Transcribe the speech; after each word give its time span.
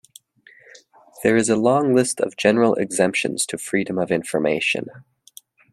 There 1.21 1.37
is 1.37 1.47
a 1.47 1.55
long 1.55 1.93
list 1.93 2.19
of 2.21 2.35
general 2.35 2.73
exemptions 2.73 3.45
to 3.45 3.59
freedom 3.59 3.99
of 3.99 4.09
information. 4.11 4.87